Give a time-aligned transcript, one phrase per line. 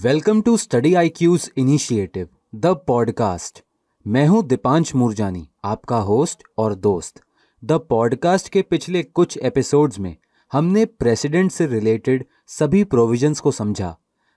[0.00, 3.62] Welcome to study I Q's initiative, the podcast.
[4.06, 7.20] मैं हूँ दीपांश मुरजानी, आपका होस्ट और दोस्त।
[7.64, 10.16] द पॉडकास्ट के पिछले कुछ एपिसोड्स में
[10.52, 13.96] हमने प्रेसिडेंट से रिलेटेड सभी प्रोविजंस को समझा।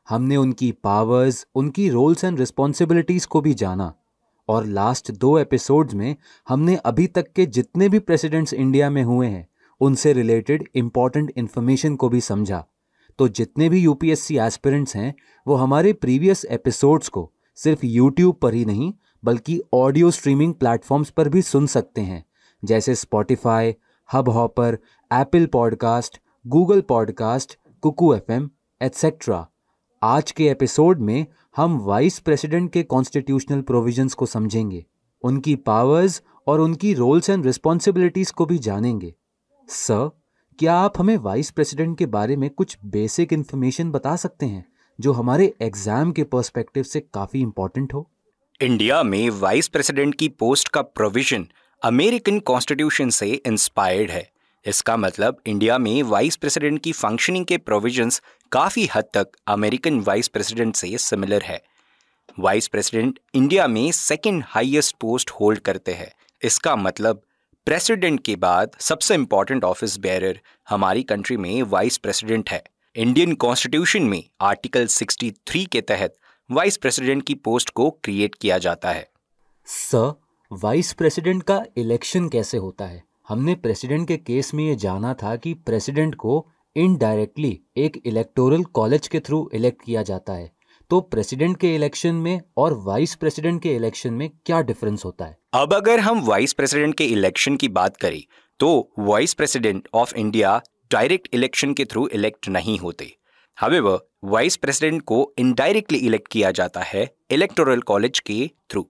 [0.09, 3.93] हमने उनकी पावर्स, उनकी रोल्स एंड रिस्पॉन्सिबिलिटीज को भी जाना।
[4.49, 6.15] और लास्ट दो एपिसोड्स में
[6.49, 9.47] हमने अभी तक के जितने भी प्रेसिडेंट्स इंडिया में हुए हैं,
[9.79, 12.65] उनसे रिलेटेड इंपॉर्टेंट इन्फॉर्मेशन को भी समझा।
[13.19, 15.13] तो जितने भी यूपीएससी एस्पिरेंट्स हैं,
[15.47, 21.29] वो हमारे प्रीवियस एपिसोड्स को सिर्फ़ यूट्यूब पर ही नहीं, बल्कि ऑडियो स्ट्रीमिंग प्लेटफॉर्म्स पर
[21.29, 22.23] भी सुन सकते हैं।
[22.63, 23.75] जैसे Spotify
[24.29, 24.77] Hubhopper
[25.11, 28.49] Apple podcast Google podcast Kuku F M
[28.81, 29.47] etcetera
[30.01, 31.25] आज के एपिसोड में
[31.55, 34.85] हम वाइस प्रेसिडेंट के कॉन्स्टिट्यूशनल प्रोविजंस को समझेंगे,
[35.23, 39.13] उनकी पावर्स और उनकी रोल्स एंड रिस्पॉन्सिबिलिटीज को भी जानेंगे।
[39.69, 40.09] सर
[40.59, 44.65] क्या आप हमें वाइस प्रेसिडेंट के बारे में कुछ बेसिक इन्फॉर्मेशन बता सकते हैं,
[44.99, 48.07] जो हमारे एग्ज़ाम के पर्सपेक्टिव से काफ़ी इंपॉर्टेंट हो?
[48.61, 51.45] इंडिया में वाइस प्रेसिडेंट की पोस्ट का प्रोविज़न
[51.81, 54.29] अमेरिकन कॉन्स्टिट्यूशन से इंस्पायर्ड है।
[54.65, 60.27] इसका मतलब इंडिया में वाइस प्रेसिडेंट की फंक्शनिंग के प्रोविजंस काफ़ी हद तक अमेरिकन वाइस
[60.27, 61.61] प्रेसिडेंट से सिमिलर है।
[62.39, 67.21] वाइस प्रेसिडेंट इंडिया में सेकेंड हाईएस्ट पोस्ट होल्ड करते हैं। इसका मतलब
[67.65, 72.63] प्रेसिडेंट के बाद सबसे इंपॉर्टेंट ऑफ़िस बेयरर हमारी कंट्री में वाइस प्रेसिडेंट है।
[72.95, 76.15] इंडियन कॉन्स्टिट्यूशन में आर्टिकल 63 के तहत
[76.51, 79.09] वाइस प्रेसिडेंट की पोस्ट को क्रिएट किया जाता है।
[79.65, 80.21] सर
[80.51, 83.03] वाइस प्रेसिडेंट का इलेक्शन कैसे होता है?
[83.27, 89.07] हमने प्रेसिडेंट के केस में ये जाना था कि प्रेसिडेंट को इनडायरेक्टली एक इलेक्टोरल कॉलेज
[89.07, 90.54] के थ्रू इलेक्ट किया जाता है।
[90.89, 95.37] तो प्रेसिडेंट के इलेक्शन में और वाइस प्रेसिडेंट के इलेक्शन में क्या डिफरेंस होता है?
[95.53, 98.21] अब अगर हम वाइस प्रेसिडेंट के इलेक्शन की बात करें
[98.59, 98.69] तो
[98.99, 103.11] vice president of India direct election के थ्रू इलेक्ट नहीं होते।
[103.57, 108.87] हवेवर वाइस प्रेसिडेंट को इनडायरेक्टली इलेक्ट किया जाता है इलेक्टोरल कॉलेज के थ्रू।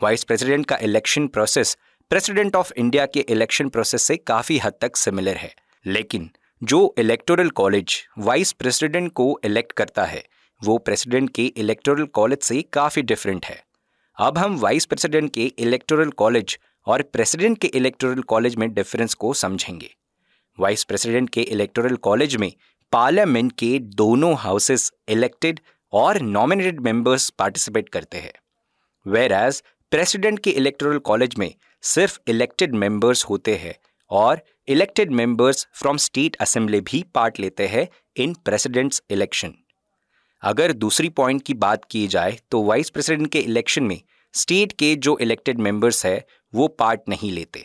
[0.00, 1.76] वाइस प्रेसिडेंट का election process
[2.10, 5.54] president of India के इलेक्शन प्रोसेस से काफ़ी हद तक सिमिलर है।
[5.86, 6.30] लेकिन
[6.62, 10.24] जो इलेक्टोरल कॉलेज वाइस प्रेसिडेंट को इलेक्ट करता है
[10.62, 13.62] वो प्रेसिडेंट के इलेक्टोरल कॉलेज से काफ़ी डिफरेंट है।
[14.18, 19.32] अब हम वाइस प्रेसिडेंट के इलेक्टोरल कॉलेज और प्रेसिडेंट के इलेक्टोरल कॉलेज में डिफरेंस को
[19.34, 19.90] समझेंगे।
[20.58, 22.52] वाइस प्रेसिडेंट के इलेक्टोरल कॉलेज में
[22.92, 25.60] पार्लियामेंट के दोनों हाउसेस इलेक्टेड
[25.92, 28.32] और नॉमिनेटेड मेंबर्स पार्टिसिपेट करते हैं।
[29.06, 31.52] वेर एज प्रेसिडेंट के इलेक्टोरल कॉलेज में
[31.84, 33.74] सिर्फ़ इलेक्टेड मेंबर्स होते हैं
[34.10, 37.86] और elected members from state assembly भी पार्ट लेते हैं
[38.16, 39.54] इन प्रेसिडेंट्स इलेक्शन
[40.44, 44.00] अगर दूसरी पॉइंट की बात की जाए तो वाइस प्रेसिडेंट के इलेक्शन में
[44.34, 47.64] स्टेट के जो इलेक्टेड मेंबर्स है, वो पार्ट नहीं लेते।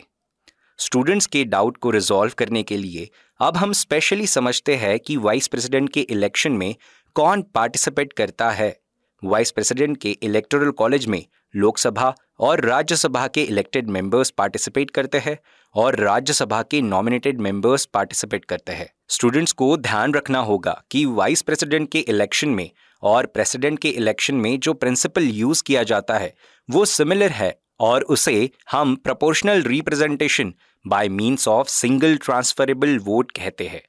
[0.78, 3.08] स्टूडेंट्स के डाउट को रिजॉल्व करने के लिए
[3.40, 6.74] अब हम स्पेशली समझते हैं कि वाइस प्रेसिडेंट के इलेक्शन में
[7.16, 8.76] कौन पार्टिसिपेट करता है।
[9.22, 11.24] वाइस प्रेसिडेंट के इलेक्टोरल कॉलेज में
[11.56, 15.38] लोकसभा और राज्यसभा के इलेक्टेड मेंबर्स पार्टिसिपेट करते हैं
[15.74, 21.42] और राज्यसभा के नॉमिनेटेड मेंबर्स पार्टिसिपेट करते हैं। स्टूडेंट्स को ध्यान रखना होगा कि वाइस
[21.42, 22.70] प्रेसिडेंट के इलेक्शन में
[23.02, 26.34] और प्रेसिडेंट के इलेक्शन में जो प्रिंसिपल यूज़ किया जाता है,
[26.70, 30.54] वो सिमिलर है और उसे हम proportional representation
[30.86, 33.82] by means of single transferable vote कहते हैं।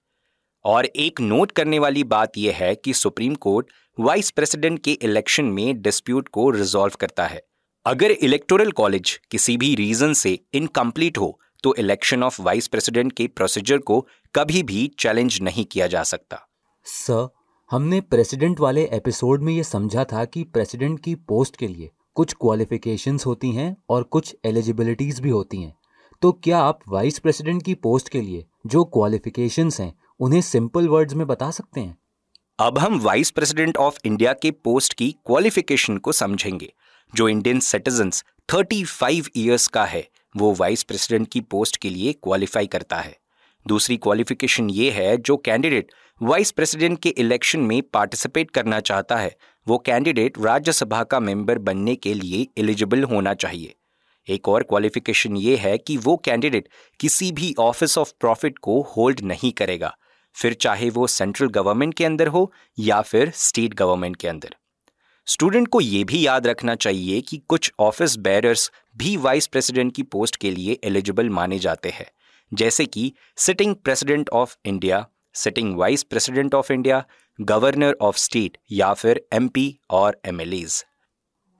[0.65, 3.67] और एक नोट करने वाली बात यह है कि सुप्रीम कोर्ट
[3.99, 7.43] वाइस प्रेसिडेंट के इलेक्शन में डिस्प्यूट को रिजॉल्व करता है।
[7.85, 13.27] अगर इलेक्टोरल कॉलेज किसी भी रीजन से इनकम्प्लीट हो तो इलेक्शन ऑफ़ वाइस प्रेसिडेंट के
[13.27, 13.99] प्रोसीजर को
[14.35, 16.37] कभी भी चैलेंज नहीं किया जा सकता।
[16.85, 17.27] सर
[17.71, 22.33] हमने प्रेसिडेंट वाले एपिसोड में ये समझा था कि प्रेसिडेंट की पोस्ट के लिए कुछ
[22.33, 25.73] क्वालिफिकेशंस होती हैं और कुछ एलिजिबिलिटीज भी होती हैं।
[26.21, 31.13] तो क्या आप वाइस प्रेसिडेंट की पोस्ट के लिए जो क्वालिफिकेशंस हैं उन्हें सिंपल वर्ड्स
[31.13, 31.97] में बता सकते हैं?
[32.59, 36.73] अब हम वाइस प्रेसिडेंट ऑफ़ इंडिया के पोस्ट की क्वालिफिकेशन को समझेंगे।
[37.13, 42.67] जो इंडियन सिटीजन्स 35 इयर्स का है, वो वाइस प्रेसिडेंट की पोस्ट के लिए क्वालिफाई
[42.67, 43.15] करता है।
[43.65, 49.35] दूसरी क्वालिफिकेशन ये है जो कैंडिडेट वाइस प्रेसिडेंट के इलेक्शन में पार्टिसिपेट करना चाहता है,
[49.67, 53.75] वो कैंडिडेट राज्यसभा का मेंबर बनने के लिए एलिजिबल होना चाहिए।
[54.27, 56.67] एक और क्वालिफिकेशन ये है कि वो कैंडिडेट
[56.99, 59.95] किसी भी ऑफ़िस ऑफ़ प्रॉफिट को होल्ड नहीं करेगा,
[60.35, 64.55] फिर चाहे वो सेंट्रल गवर्नमेंट के अंदर हो या फिर स्टेट गवर्नमेंट के अंदर।
[65.27, 70.03] स्टूडेंट को यह भी याद रखना चाहिए कि कुछ ऑफ़िस बैरर्स भी वाइस प्रेसिडेंट की
[70.03, 72.05] पोस्ट के लिए एलिजिबल माने जाते हैं।
[72.51, 77.03] जैसे कि sitting president of India sitting vice president of India
[77.39, 80.83] governor of state या फिर एमपी और एमएलएज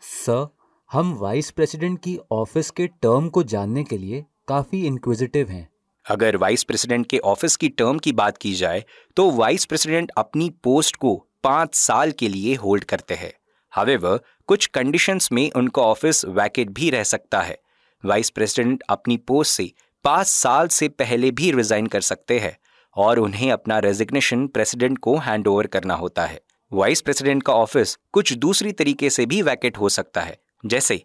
[0.02, 0.48] सर
[0.92, 5.68] हम वाइस प्रेसिडेंट की ऑफ़िस के टर्म को जानने के लिए काफ़ी इंक्विजिटिव हैं।
[6.06, 8.84] अगर वाइस प्रेसिडेंट के ऑफ़िस की टर्म की बात की जाए
[9.18, 13.32] तो वाइस प्रेसिडेंट अपनी पोस्ट को पाँच साल के लिए होल्ड करते हैं।
[13.74, 17.58] हवेवर कुछ कंडीशंस में उनका ऑफ़िस वैकेट भी रह सकता है।
[18.04, 19.72] वाइस प्रेसिडेंट अपनी पोस्ट से
[20.06, 22.58] पाँच साल से पहले भी रिजाइन कर सकते हैं
[22.96, 26.40] और उन्हें अपना रेजिग्नेशन प्रेसिडेंट को हैंड ओवर करना होता है।
[26.72, 30.98] वाइस प्रेसिडेंट का ऑफ़िस कुछ दूसरी तरीके से भी वैकेट हो सकता है, जैसे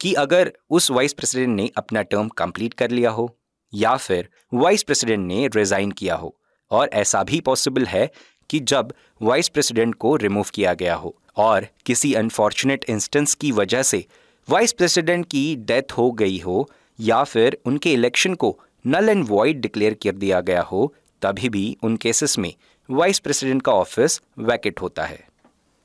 [0.00, 3.36] कि अगर उस वाइस प्रेसिडेंट ने अपना टर्म कंप्लीट कर लिया हो,
[3.72, 6.36] या फिर वाइस प्रेसिडेंट ने रिजाइन किया हो,
[6.70, 8.10] और ऐसा भी पॉसिबल है
[8.50, 8.92] कि जब
[9.22, 14.04] वाइस प्रेसिडेंट को रिमूव किया गया हो और किसी अनफॉर्चुनेट इंस्टेंस की वजह से
[14.48, 16.68] वाइस प्रेसिडेंट की डेथ हो गई हो
[16.98, 21.76] या फिर उनके इलेक्शन को नल एंड वॉइड डिक्लेयर कर दिया गया हो तभी भी
[21.82, 22.52] उन केसेस में
[22.88, 25.28] वाइस प्रेसिडेंट का ऑफ़िस वैकेट होता है।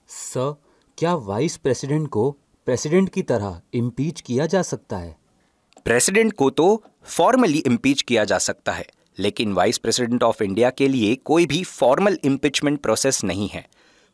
[0.08, 0.56] सर
[0.98, 2.32] क्या वाइस प्रेसिडेंट को
[2.68, 5.16] प्रेसिडेंट की तरह इम्पीच किया जा सकता है?
[5.86, 8.86] प्रेसिडेंट को तो फॉर्मली इम्पीच किया जा सकता है।
[9.18, 13.66] लेकिन वाइस प्रेसिडेंट ऑफ़ इंडिया के लिए कोई भी फॉर्मल इम्पीचमेंट प्रोसेस नहीं है।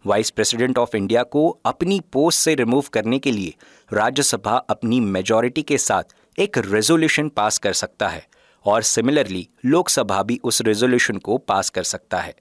[0.05, 3.53] वाइस प्रेसिडेंट ऑफ़ इंडिया को अपनी पोस्ट से रिमूव करने के लिए
[3.91, 8.25] राज्यसभा अपनी मेजॉरिटी के साथ एक रेजोल्यूशन पास कर सकता है
[8.65, 12.35] और सिमिलरली लोकसभा भी उस रेजोल्यूशन को पास कर सकता है।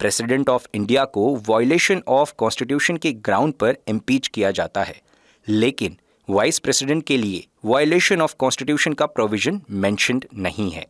[0.00, 5.00] प्रेसिडेंट ऑफ़ इंडिया को वॉयलेशन ऑफ़ कॉन्स्टिट्यूशन के ग्राउंड पर इम्पीच किया जाता है,
[5.46, 5.96] लेकिन
[6.28, 10.86] वाइस प्रेसिडेंट के लिए वायलेशन ऑफ़ कॉन्स्टिट्यूशन का प्रोविज़न मेंशनड नहीं है।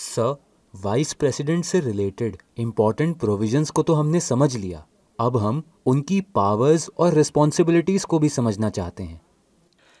[0.00, 0.36] सर
[0.74, 4.84] वाइस प्रेसिडेंट से रिलेटेड इंपॉर्टेंट प्रोविजंस को तो हमने समझ लिया।
[5.18, 9.20] अब हम उनकी पावर्स और रिस्पॉन्सिबिलिटीज को भी समझना चाहते हैं।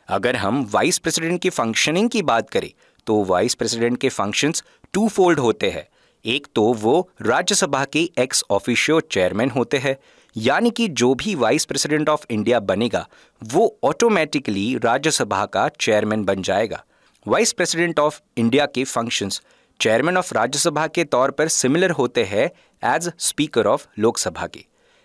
[0.08, 2.70] अगर हम वाइस प्रेसिडेंट की फंक्शनिंग की बात करें
[3.06, 5.86] तो वाइस प्रेसिडेंट के फ़ंक्शंस टू फोल्ड होते हैं।
[6.24, 9.96] एक तो वो राज्यसभा के एक्स ऑफिशियो चेयरमैन होते हैं,
[10.36, 13.06] यानी कि जो भी वाइस प्रेसिडेंट ऑफ़ इंडिया बनेगा,
[13.42, 16.84] वो ऑटोमेटिकली राज्यसभा का चेयरमैन बन जाएगा।
[17.26, 19.42] वाइस प्रेसिडेंट ऑफ़ इंडिया के फ़ंक्शंस
[19.80, 22.44] चेयरमैन ऑफ़ राज्यसभा के तौर पर सिमिलर होते हैं
[22.86, 24.64] एज स्पीकर ऑफ़ लोकसभा के।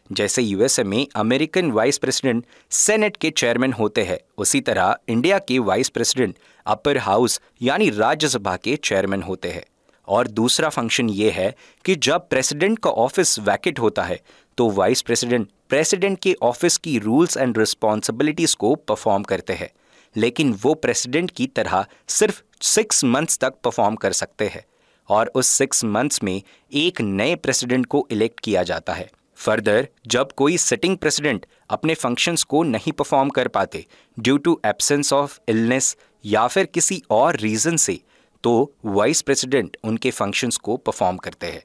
[0.09, 5.59] जैसे यूएसए में अमेरिकन वाइस प्रेसिडेंट सेनेट के चेयरमैन होते हैं। उसी तरह इंडिया के
[5.59, 6.35] वाइस प्रेसिडेंट
[6.65, 9.63] अपर हाउस यानी राज्यसभा के चेयरमैन होते हैं।
[10.07, 11.53] और दूसरा फ़ंक्शन ये है
[11.85, 14.19] कि जब प्रेसिडेंट का ऑफ़िस वैकेट होता है
[14.57, 19.69] तो वाइस प्रेसिडेंट प्रेसिडेंट के ऑफ़िस की रूल्स एंड रिस्पॉन्सिबिलिटीज को परफॉर्म करते हैं।
[20.15, 24.63] लेकिन वो प्रेसिडेंट की तरह सिर्फ़ सिक्स मंथ्स तक परफॉर्म कर सकते हैं
[25.09, 26.41] और उस सिक्स मंथ्स में
[26.71, 32.43] एक नए प्रेसिडेंट को इलेक्ट किया जाता है। फर्दर जब कोई सिटिंग प्रेसिडेंट अपने फ़ंक्शंस
[32.43, 33.85] को नहीं परफॉर्म कर पाते
[34.17, 35.95] due to absence of illness
[36.25, 37.99] या फिर किसी और रीजन से
[38.43, 41.63] तो वाइस प्रेसिडेंट उनके फ़ंक्शंस को परफॉर्म करते हैं।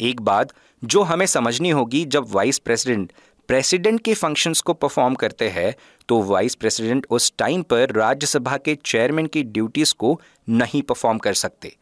[0.00, 0.52] एक बात
[0.82, 3.12] जो हमें समझनी होगी जब वाइस प्रेसिडेंट
[3.48, 5.74] प्रेसिडेंट के फ़ंक्शंस को परफॉर्म करते हैं
[6.08, 11.34] तो वाइस प्रेसिडेंट उस टाइम पर राज्यसभा के चेयरमैन की ड्यूटीज़ को नहीं परफॉर्म कर
[11.34, 11.76] सकते।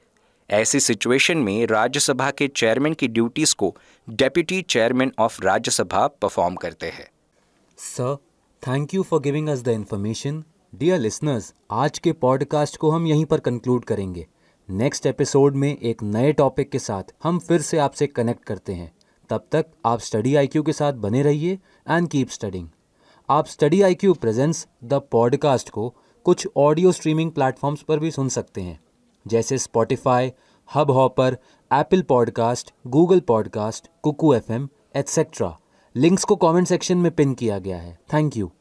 [0.51, 3.77] ऐसी सिचुएशन में राज्यसभा के चेयरमैन की ड्यूटीज़ को
[4.11, 7.09] deputy chairman of Rajya Sabha perform करते हैं।
[7.79, 8.17] Sir,
[8.63, 10.45] thank you for giving us the information.
[10.75, 14.27] Dear listeners, आज के पॉडकास्ट को हम यहीं पर कंक्लूड करेंगे।
[14.71, 18.96] नेक्स्ट एपिसोड में एक नए टॉपिक के साथ हम फिर से आपसे कनेक्ट करते हैं।
[19.29, 21.59] तब तक आप स्टडी आईक्यू के साथ बने रहिए
[21.91, 22.69] एंड कीप स्टडिंग
[23.29, 25.95] आप study I Q presents the podcast को
[26.25, 28.81] कुछ ऑडियो स्ट्रीमिंग प्लेटफॉर्म्स पर भी सुन सकते हैं,
[29.27, 30.33] जैसे Spotify
[30.91, 31.39] Hubhopper
[31.73, 35.57] Apple podcast Google podcast Kuku F M etcetera
[35.97, 37.99] links को कमेंट सेक्शन में पिन किया गया है.
[38.15, 38.53] Thank you